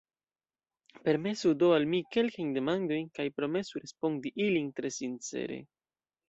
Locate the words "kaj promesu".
3.19-3.83